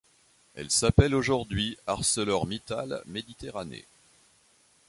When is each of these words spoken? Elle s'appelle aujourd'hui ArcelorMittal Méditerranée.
Elle 0.55 0.71
s'appelle 0.71 1.13
aujourd'hui 1.13 1.77
ArcelorMittal 1.85 3.03
Méditerranée. 3.05 3.85